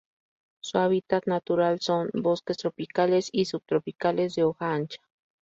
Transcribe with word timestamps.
Su 0.61 0.79
hábitat 0.79 1.27
natural 1.27 1.79
son: 1.79 2.09
bosques 2.15 2.57
tropicales 2.57 3.29
y 3.31 3.45
subtropicales 3.45 4.33
de 4.33 4.41
hoja 4.43 4.73
ancha. 4.73 4.97